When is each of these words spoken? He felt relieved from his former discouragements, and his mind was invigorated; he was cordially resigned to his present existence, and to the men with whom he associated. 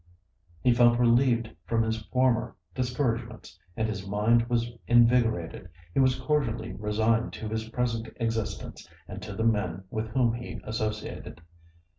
He 0.61 0.73
felt 0.73 0.97
relieved 0.97 1.55
from 1.67 1.83
his 1.83 2.01
former 2.07 2.55
discouragements, 2.73 3.59
and 3.77 3.87
his 3.87 4.07
mind 4.07 4.47
was 4.49 4.71
invigorated; 4.87 5.69
he 5.93 5.99
was 5.99 6.19
cordially 6.19 6.71
resigned 6.73 7.33
to 7.33 7.47
his 7.47 7.69
present 7.69 8.09
existence, 8.15 8.89
and 9.07 9.21
to 9.21 9.35
the 9.35 9.43
men 9.43 9.83
with 9.91 10.07
whom 10.07 10.33
he 10.33 10.59
associated. 10.63 11.39